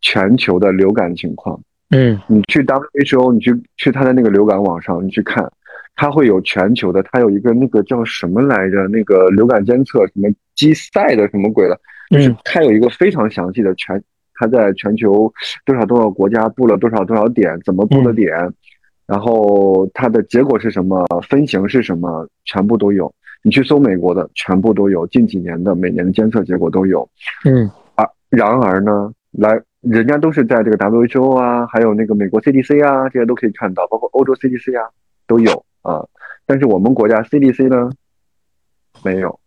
[0.01, 5.51] 全球的流感情况，嗯，你去 WHO，你去去它的那个流感网上，你去看。
[5.97, 8.87] 它会有全球的，它有一个那个叫什么来着？
[8.89, 11.81] 那个流感监测什么基赛的什么鬼的？
[12.11, 14.01] 就是它有一个非常详细的全，
[14.35, 15.33] 它在全球
[15.65, 18.31] 多少多少国家布了多少多少点，怎么布的点，
[19.07, 23.13] 然后它的结果是什么，分型是什么，全部都有。
[23.43, 27.09] 你去搜美国的，全部都有，近几年的每年的监测结果都有。
[27.45, 34.91] 嗯啊，然而呢，来人家都是在这个 WHO 啊，还有那个美国 CDC 啊，这些都可以看到，包括欧洲 CDC 啊
[35.27, 35.65] 都有。
[35.87, 36.05] 啊，
[36.45, 37.91] 但是我们国家 CDC 呢，
[39.05, 39.39] 没有，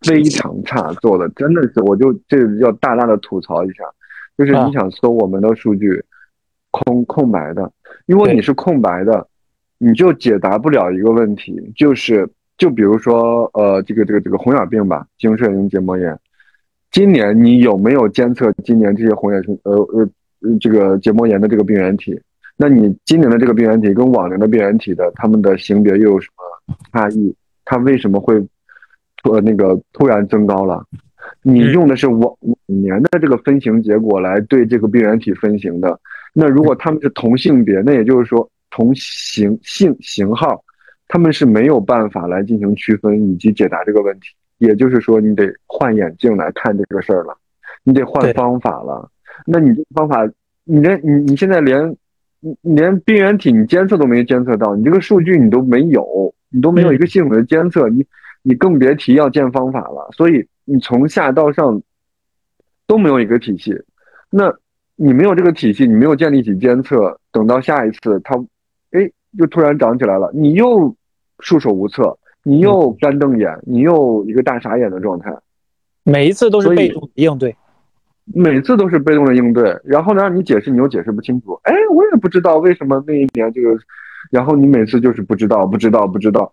[0.00, 3.84] 非常差，做的真的是，我就这要大大的吐槽一下，
[4.36, 6.04] 就是你想搜我们的数据，
[6.72, 7.70] 空空白的，
[8.06, 9.28] 因为你是空白的，
[9.78, 16.18] 你就解答不了一个问题，就是就比如说呃这个这个这个红眼病吧，精神性结膜炎，
[16.90, 20.08] 今年你有没有监测今年这些红眼性呃呃
[20.60, 22.20] 这个结膜炎的这个病原体？
[22.60, 27.32] 那你今年的这个病原体跟往年的病原体的它们的型别又有什么差异？
[27.64, 28.34] 它为什么会
[29.22, 30.84] 呃那个突然增高了？
[31.42, 36.00] 你用的是往往年的这个分型结果来对这个病原体分型的。
[36.32, 40.60] 那如果他们是同性别，那也就是说同型性型号，
[41.06, 44.30] 他们是没有办法来进行区分以及解答这个问题。
[44.58, 47.38] 也就是说，你得换眼镜来看这个事儿了，
[47.84, 49.08] 你得换方法了。
[49.46, 50.28] 那你这个方法，
[50.64, 51.96] 你这你你现在连。
[52.40, 58.06] 你连病原体你监测都没监测到，你这个数据你都没有，你都没有一个系统的监测，你
[58.42, 60.08] 你更别提要建方法了。
[60.12, 61.82] 所以你从下到上
[62.86, 63.74] 都没有一个体系，
[64.30, 64.54] 那
[64.94, 68.36] 你没有这个体系，你没有建立起监测，等到下一次它，
[68.92, 70.94] 哎，又突然涨起来了，你又
[71.40, 75.36] 束手无策，你又干瞪眼，你又一个大傻眼的状态，
[76.04, 77.54] 每一次都是被动应对。
[78.34, 81.58] 每次都是被动的应对，然后呢，让你解释你又解释不清楚。
[81.62, 83.76] 哎，我也不知道为什么那一年这个，
[84.30, 86.52] 然后你每次就是不知道，不知道，不知道，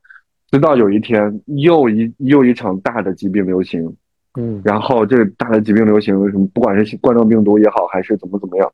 [0.51, 3.95] 直到有一天又一又一场大的疾病流行，
[4.39, 8.71] 嗯，然后这个大的疾病流行什么，不管是冠状病毒也好，还是怎么怎么样，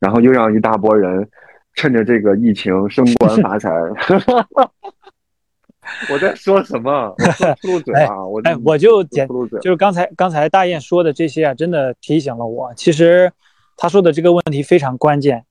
[0.00, 1.28] 然后又让一大波人
[1.74, 3.70] 趁着这个疫情升官发财。
[6.10, 7.14] 我在说什么？
[7.60, 8.24] 秃噜 嘴啊！
[8.26, 9.28] 我哎，我就简
[9.60, 12.72] 就是刚才刚才大雁说的这些啊，真的提醒了我。
[12.74, 13.32] 其实
[13.76, 15.44] 他说的这个问题非常关键。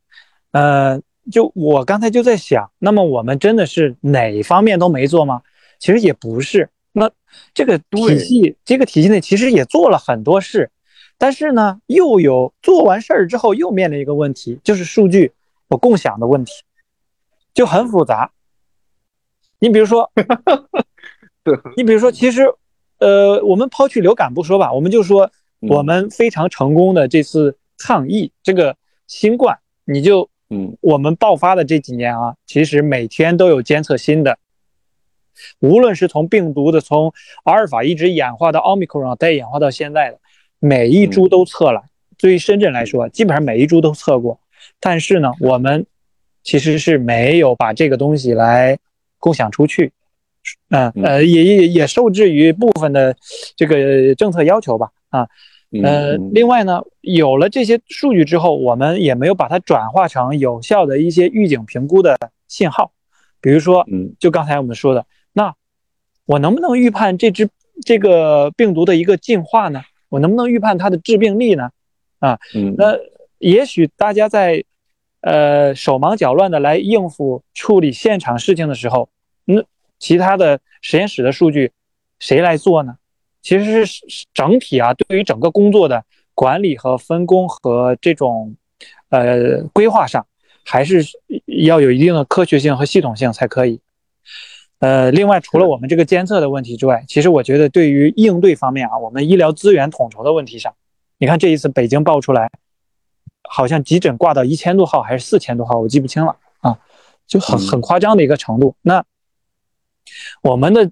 [0.51, 0.99] 呃，
[1.31, 5.41] 就我刚才就在想，那么我们真的是哪方面都没做吗？
[5.79, 6.69] 其实也不是。
[6.91, 7.09] 那
[7.53, 10.69] 这个体系，这个体系内其实也做了很多事，
[11.17, 15.31] 但是呢，又有做完事儿之后又面临一个问题，就是数据
[15.69, 16.51] 我共享的问题，
[17.53, 18.31] 就很复杂。
[19.61, 20.11] 你比如说，
[21.77, 22.51] 你比如说，其实，
[22.97, 34.39] 呃，我们抛去流感不说吧，我们就说我们非常成功的这次抗疫，这个新冠，你就，嗯，我们爆发的这几年啊，其实每天都有监测新的，
[35.59, 40.19] 无论是从病毒的从阿尔法一直演化到奥密克戎，再演化到现在的，
[40.57, 41.83] 每一株都测了。
[42.17, 44.39] 对于深圳来说，基本上每一株都测过。
[44.79, 45.85] 但是呢，我们
[46.43, 48.77] 其实是没有把这个东西来
[49.21, 49.93] 共享出去。
[50.71, 53.15] 嗯呃，也也也受制于部分的
[53.55, 54.89] 这个政策要求吧。
[55.09, 55.27] 啊，
[55.83, 62.91] 呃，另外呢，有了这些数据之后，我们也没有把它转化成有效的一些预警评估的信号。
[63.39, 65.53] 比如说，嗯，就刚才我们说的，那
[66.25, 67.47] 我能不能预判这只
[67.85, 69.81] 这个病毒的一个进化呢？
[70.09, 71.69] 我能不能预判它的致病力呢？
[72.19, 72.97] 啊，嗯，那
[73.37, 74.63] 也许大家在
[75.21, 79.09] 呃手忙脚乱的来应付处理现场事情的时候，
[79.45, 79.63] 那
[79.97, 81.71] 其他的实验室的数据
[82.19, 82.97] 谁来做呢？
[83.41, 86.03] 其实是整体啊，对于整个工作的
[86.33, 88.55] 管理和分工和这种
[89.09, 90.25] 呃规划上。
[90.63, 91.03] 还是
[91.65, 93.81] 要有一定的科学性和系统性才可以。
[94.77, 100.71] 呃，另外，除了我们这个监测的问题之外，其实我觉得对于应对方面啊，我们医疗资源统筹的问题上，
[101.17, 102.47] 你看这一次北京爆出来，
[103.53, 106.77] 好像急诊挂到一千多号还是四千多号，我记不清了啊，
[107.27, 108.75] 就很很夸张的一个程度。
[108.81, 109.03] 那
[110.41, 110.89] 我们的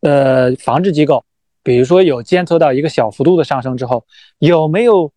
[0.00, 1.24] 呃防治机构，
[1.62, 4.04] 比如说有监测到一个小幅度的上升之后，
[4.38, 5.10] 有没有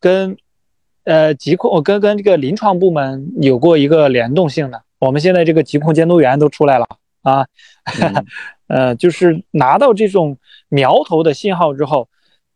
[0.00, 0.36] 跟？
[1.04, 6.86] 呃，疾控我跟跟这个临床部门有过一个联动性的，我们现在这个疾控监督员都出来了
[7.22, 7.46] 啊，
[8.68, 10.36] 呃，就是拿到这种
[10.68, 12.09] 苗头的信号之后，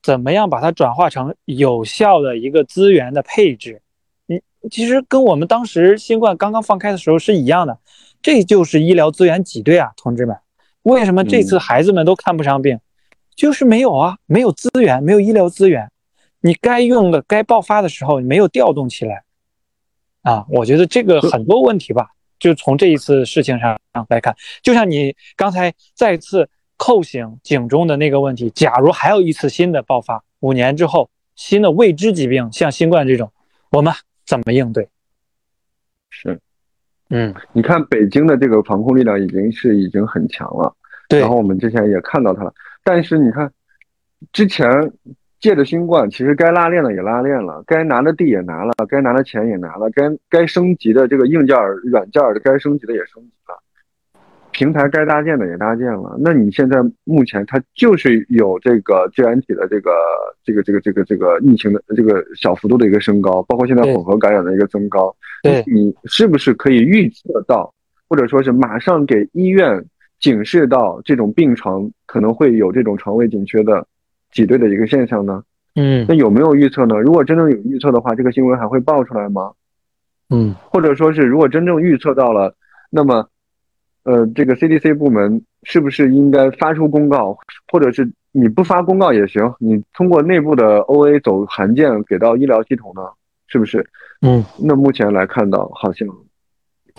[0.05, 3.81] 怎么样把它转化成有效的一个资源的配置？
[4.29, 4.40] 嗯，
[4.71, 7.79] 其实跟我们当时新冠刚刚放开的时候是一样的，
[8.21, 10.37] 这就是医疗资源挤兑啊，同志们，
[10.83, 12.79] 为什么这次孩子们都看不上病？
[13.35, 15.90] 就是没有啊，没有资源，没有医疗资源。
[16.40, 19.25] 你该用的、该爆发的时候，你没有调动起来，
[20.21, 33.33] 啊，我觉得这个很多问题吧，就从这一次事情上来看，就像你刚才再次扣醒警钟的那个问题，假如还有一次新的爆发，五年之后新的未知疾病，像新冠这种，
[33.71, 33.93] 我们
[34.27, 34.89] 怎么应对？
[36.11, 36.41] 是，
[37.11, 40.75] 嗯，你看北京的这个防控力量已经是已经很强了，
[41.09, 43.53] 对，然后我们之前也看到它了，但是你看
[44.33, 44.67] 之前。
[45.41, 53.63] 借着新冠，其实该拉链的也拉链了，该拿的地也拿了，该拿的钱也拿了，该该升级的这个硬件、软件的该升级的也升级了，
[54.55, 56.17] 平台该搭建的也搭建了。
[56.19, 59.90] 那你现在目前它就是有这个自然体的这个
[60.45, 65.14] 这个这个这个这个疫情的这个小幅度的一个升高，包括现在混合感染的一个增高。
[65.43, 67.75] 对，你是不是可以预测到，
[68.09, 69.85] 或者说是马上给医院
[70.21, 73.87] 警示到这种病床可能会有这种床位紧缺的？
[74.33, 75.45] 挤兑的一个现象呢？
[75.77, 76.99] 嗯，那有没有预测呢？
[76.99, 79.53] 如果真正有预测的话，这个新闻还会爆出来吗？
[80.29, 82.53] 嗯，或者说是如果真正预测到了，
[82.90, 83.29] 那么，
[84.05, 87.37] 呃，这个 CDC 部门是不是应该发出公告，
[87.73, 93.03] 或者是你不发公告也行，你通过内部的 OA 走函件给到医疗系统呢？
[93.47, 93.87] 是不是？
[94.23, 96.09] 嗯，那目前来看到，好像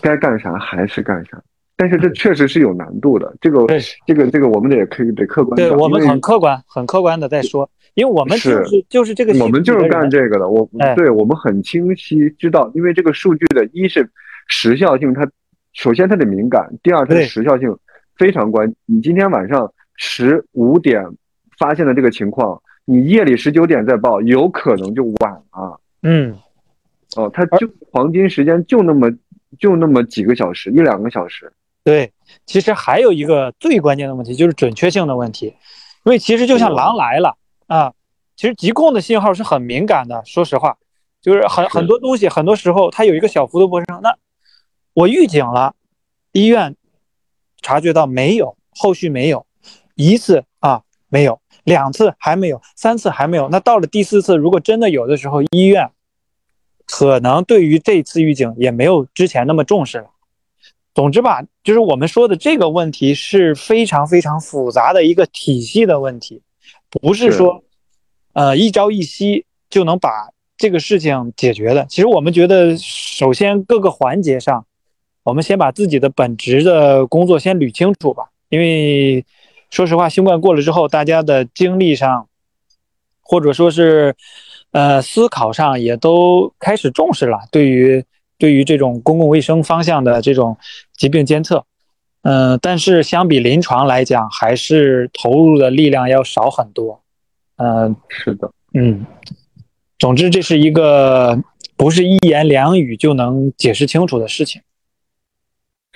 [0.00, 1.42] 该干啥还是干啥。
[1.76, 3.66] 但是这确实是有难度的，这个
[4.06, 5.56] 这个这个我们得可以得客观。
[5.56, 10.48] 对我们很客观很客观的在说，因为我们就是就是这个，我们就是干这个的。
[10.48, 10.66] 我
[10.96, 14.08] 对我们很清晰知道，因为这个数据的一是
[14.46, 15.28] 时效性，它
[15.76, 17.76] 首先它得敏感，第二它的时效性
[18.16, 18.74] 非常关。
[18.86, 21.04] 你今天晚上十五点
[21.58, 25.78] 发现的这个情况，你夜里十九点再报，有可能就晚了。
[26.02, 26.34] 嗯，
[27.14, 29.10] 哦，它就黄金时间就那么
[29.58, 31.52] 就那么几个小时，一两个小时。
[31.84, 32.10] 对，
[32.46, 35.54] 其实还有一个最关键的问题就是准确性的问题，
[36.04, 37.36] 因为其实就像狼来了
[37.66, 37.92] 啊，
[38.34, 40.22] 其实疾控的信号是很敏感的。
[40.24, 40.78] 说实话，
[41.20, 44.16] 就是很很多东西，很多时候它有一个小幅度波升，那
[44.96, 45.74] 我预警了，
[46.32, 46.74] 医院
[47.60, 49.44] 察觉到没有，后续没有，
[49.94, 55.90] 一次啊没有，两次还没有，三次还没有，那到了第四次，如果真的有的时候，医院
[56.86, 60.06] 可能对于这次预警也没有之前那么重视了。
[60.94, 66.40] 总之吧，就是我们说的这个问题是非常非常复杂的一个体系的问题，
[66.88, 67.62] 不是说，
[68.32, 71.84] 呃，一朝一夕就能把这个事情解决的。
[71.84, 74.64] 其实我们觉得，首先各个环节上，
[75.26, 78.30] 我们先把自己的本职的工作先捋清楚吧。
[78.48, 79.24] 因为
[79.70, 82.28] 说实话，新冠过了之后，大家的精力上，
[83.22, 84.14] 或者说是，
[84.70, 87.40] 呃，思考上也都开始重视了。
[87.50, 88.04] 对于
[88.38, 90.56] 对于这种公共卫生方向的这种
[90.96, 91.64] 疾病监测，
[92.22, 97.02] 嗯，但是相比临床来讲，还是投入的力量要少很多。
[97.56, 99.04] 嗯，是的，嗯，
[99.98, 101.36] 总之这是一个
[101.76, 104.62] 不是一言两语就能解释清楚的事情。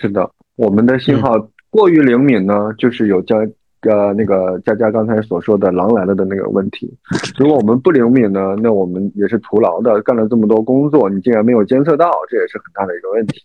[0.01, 1.37] 是的，我们的信号
[1.69, 3.37] 过于灵敏呢，就是有佳
[3.83, 6.91] 呃那个佳佳刚才所说的“狼来了”的那个问题。
[7.39, 13.43] 如果我们不灵敏呢，那我们也是徒劳的，干了这么多工作，你竟然没有监测到，这也是很大的一个问题。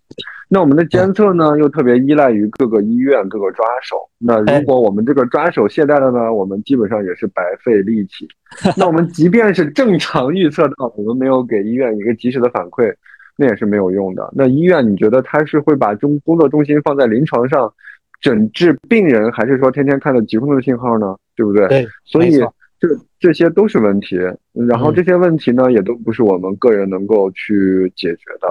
[0.47, 3.97] 那我们的监测呢，又特别依赖于各个医院、各个抓手。
[4.17, 8.27] 那如果我们这个抓手懈怠了呢，我们基本上也是白费力气。
[8.77, 12.93] 那我们即便是正常预测到，我们没有给医院一个及时的反馈，
[13.37, 14.31] 那也是没有用的。
[14.35, 17.73] 那医院你觉得他是会把中工作重心放在临床上
[18.21, 21.15] 诊治病人，还是说天天看着疾控的信号呢？
[21.35, 21.67] 对不对？
[21.67, 22.31] 对，所以
[22.79, 22.87] 这
[23.19, 24.17] 这些都是问题。
[24.53, 28.47] 然后这些问题呢，也都不是我们个人能够去解决的。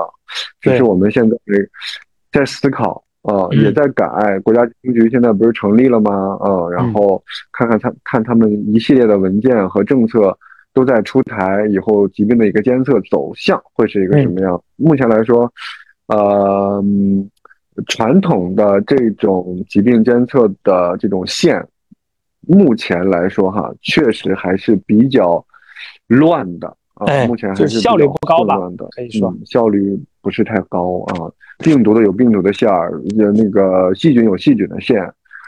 [0.61, 1.37] 这是我们现在
[2.31, 4.39] 在思考啊，也在改。
[4.41, 6.37] 国家疾控局现在不是成立了吗？
[6.41, 7.23] 啊，然后
[7.53, 10.37] 看看他看他们一系列的文件和政策
[10.75, 14.63] 都在出台，以后疾病的一个监测走向会是一个什么样？
[14.77, 15.51] 目前来说，
[16.09, 16.85] 呃，
[17.87, 21.65] 传统的这种疾病监测的这种线，
[22.41, 25.43] 目前来说哈，确实还是比较
[26.09, 26.77] 乱的。
[26.95, 28.57] 啊，目前还是效率不高吧？
[28.91, 31.31] 可以说效率不是太高啊。
[31.59, 34.97] 病毒的有病毒的线儿，那个细菌有细菌的线，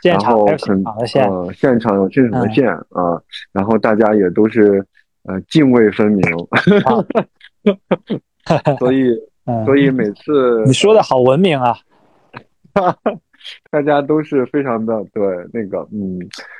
[0.04, 3.20] 然后现场的线，现场有现场的线啊。
[3.52, 4.84] 然后大家也都是
[5.26, 6.22] 呃泾渭分明，
[8.78, 9.10] 所以
[9.66, 11.76] 所以每次你说的好文明啊，
[13.70, 15.22] 大家都是非常的对
[15.52, 16.18] 那个嗯，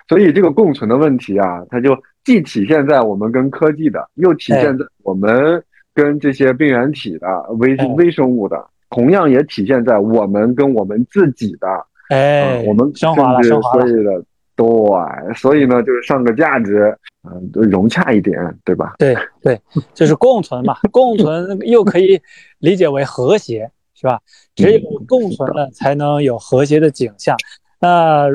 [0.08, 1.96] 所以这个共存的问题啊，它就。
[2.26, 5.62] 既体现在我们跟科技的，又体现在我们
[5.94, 7.28] 跟这些病原体的
[7.60, 11.68] 微微生物的，同样也体现在我们跟我们自己的。
[12.08, 14.24] 哎，我们升华了，升华了。
[14.56, 16.96] 对，所以呢，就是上个价值，
[17.30, 18.94] 嗯，融洽一点，对吧？
[18.98, 19.60] 对对，
[19.94, 22.20] 就是共存嘛，共存又可以
[22.58, 24.18] 理解为和谐，是吧？
[24.54, 27.36] 只有共存了，才能有和谐的景象。
[27.78, 28.26] 那。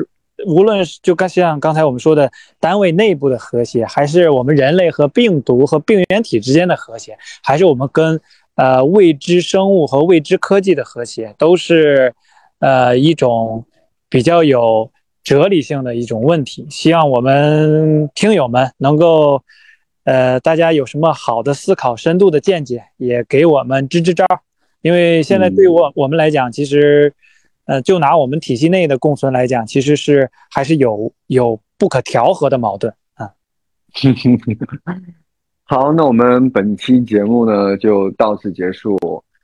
[0.44, 8.20] 无论是就刚像刚才我们说的单位内部的和谐，还是我们人类和病毒和病原体之间的和谐，还是我们跟
[8.56, 12.12] 呃未知生物和未知科技的和谐，都是
[12.58, 13.64] 呃一种
[14.08, 14.90] 比较有
[15.22, 16.66] 哲理性的一种问题。
[16.70, 19.42] 希望我们听友们能够
[20.04, 24.26] 呃大家有什么好的思考、深度的见解，也给我们支支招。
[24.80, 27.12] 因为现在对我我们来讲，其实。
[27.64, 33.30] 呃，就拿我们体系内的共存来讲，其实是还是有有不可调和的矛盾啊。
[35.62, 38.98] 好，那我们本期节目呢就到此结束。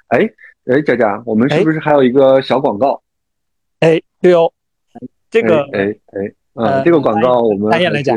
[0.09, 0.29] 哎
[0.67, 3.01] 哎，佳佳，我们是不是还有一个小广告？
[3.79, 4.53] 哎，对哦，
[5.31, 8.17] 这个哎哎，嗯，这个广告我们来讲。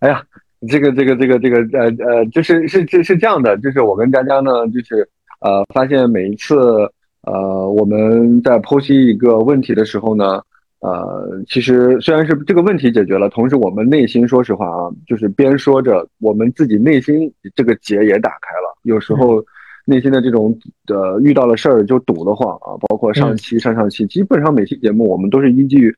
[0.00, 0.22] 哎呀，
[0.68, 5.08] 这个这个这个这个呃呃，就是是是是这样的，就是我跟佳佳呢，就是
[5.40, 6.90] 呃，发现每一次。
[7.22, 10.40] 呃，我们在剖析一个问题的时候呢，
[10.78, 18.78] 呃，其实虽然是这个问题解决了，同时我们内心说实话啊，就是边说着，我们自己内心这个结也打开了。
[18.84, 19.44] 有时候
[19.86, 20.54] 内心的这种
[20.88, 25.90] 呃遇到了事儿就堵得慌啊，包括上期、上上期，基本上每期节目我们都是依据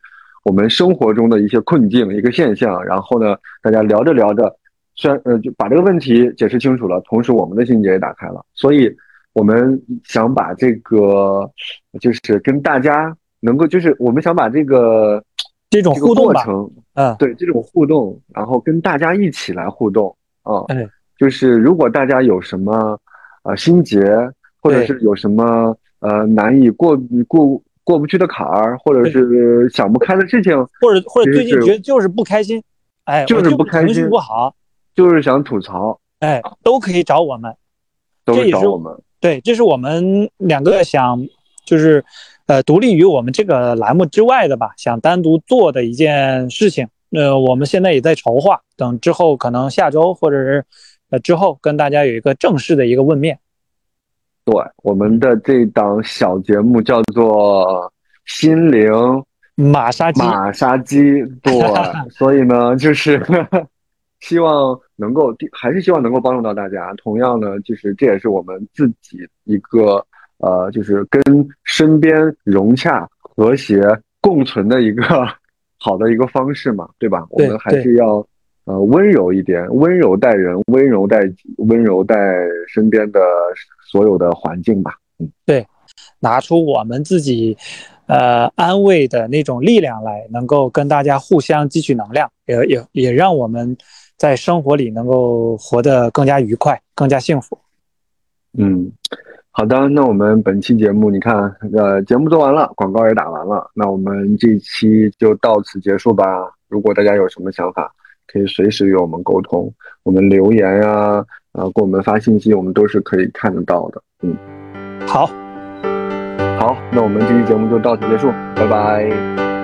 [0.45, 4.55] 我们生活中的一些困境、一个现象，然后呢，大家聊着聊着，
[4.95, 8.95] 虽然呃就把这个问题解释清楚了，同时我们的心结也打开了，所以。
[9.35, 11.49] 我们想把这个，
[12.01, 15.23] 就是跟大家能够，就是我们想把这个
[15.71, 20.13] 这种互动过程，嗯，对这种互动，然后跟大家一起来互动，
[20.43, 22.99] 啊，嗯，就是如果大家有什么
[23.43, 24.01] 呃心结，
[24.61, 32.63] 或者是有什么呃难以过过过不去的坎儿，或者是想不开的事情，或者或者最近觉得就是不开心，
[33.05, 34.55] 哎，就是不开心，不好，
[34.95, 37.55] 就是想吐槽，哎，都可以找我们，
[38.25, 38.93] 都找我们。
[39.21, 41.19] 对，这是我们两个想，
[41.65, 42.05] 就是，
[42.47, 46.87] 呃，独立于我们这个栏目之外的吧，想单独做的一件事情。
[47.11, 50.65] 呃，我们现在也在筹划，等之后可能下周或者是，
[51.11, 53.39] 呃，之后跟大家有一个正式的一个问面。
[54.45, 57.65] 对，我们的这档小节目叫做
[58.25, 58.91] 《心灵
[59.55, 61.23] 马杀鸡》，马杀鸡。
[61.43, 61.53] 对，
[62.11, 63.21] 所以呢，就是。
[64.21, 66.93] 希望能够，还是希望能够帮助到大家。
[66.95, 70.05] 同样呢，就是这也是我们自己一个
[70.39, 71.23] 呃，就是跟
[71.63, 73.81] 身边融洽、和谐
[74.21, 75.05] 共存的一个
[75.79, 77.25] 好的一个方式嘛，对吧？
[77.31, 78.27] 我们还是要
[78.69, 81.21] 呃温柔一点，温柔待人，温柔待
[81.57, 82.17] 温柔待
[82.69, 83.21] 身边的
[83.91, 84.93] 所有的环境吧。
[85.19, 85.67] 嗯，对，
[86.21, 87.57] 拿出我们自己
[88.07, 93.77] 呃安慰的那种力量来，能够跟大家互相汲取能量，也也也让我们。
[94.19, 97.57] 在生活里能够活得更加愉快、更加幸福。
[98.59, 98.91] 嗯，
[99.53, 101.37] 好的，那我们本期节目，你看，
[101.73, 106.25] 呃，节目做完了，广告也打完了，那我们这期就到此结束吧。
[106.67, 107.95] 如果大家有什么想法，
[108.31, 109.73] 可以随时与我们沟通，
[110.03, 114.03] 我们留言呀，呃，给我们发信息，我们都是可以看得到的。
[114.23, 114.37] 嗯，
[115.07, 115.27] 好，
[116.59, 119.11] 好，那我们这期节目就到此结束，拜拜，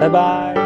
[0.00, 0.63] 拜拜。